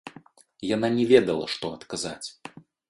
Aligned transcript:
Яна 0.75 0.87
не 0.97 1.05
ведала, 1.13 1.45
што 1.57 1.65
адказаць. 1.81 2.27